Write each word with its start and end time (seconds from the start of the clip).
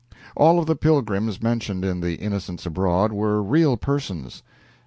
All 0.35 0.57
of 0.57 0.65
the 0.65 0.75
"pilgrims" 0.75 1.43
mentioned 1.43 1.85
in 1.85 1.99
"The 2.01 2.15
Innocents 2.15 2.65
Abroad" 2.65 3.11
were 3.13 3.43
real 3.43 3.77
persons. 3.77 4.41